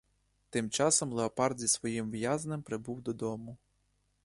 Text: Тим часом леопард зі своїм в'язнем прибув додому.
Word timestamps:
Тим 0.49 0.69
часом 0.69 1.13
леопард 1.13 1.59
зі 1.59 1.67
своїм 1.67 2.11
в'язнем 2.11 2.61
прибув 2.63 3.01
додому. 3.01 3.57